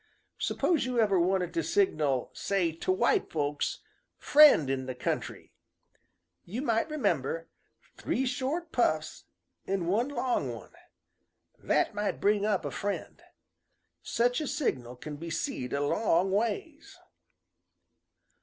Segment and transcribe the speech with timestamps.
[0.39, 3.81] S'pose you ever wanted to signal, say to white folks,
[4.17, 5.53] 'Friend in the country,'
[6.43, 7.49] you might remember
[7.97, 9.25] three short puffs
[9.67, 10.73] an' one long one.
[11.59, 13.21] That might bring up a friend.
[14.01, 16.97] Sech a signal can be seed a long ways."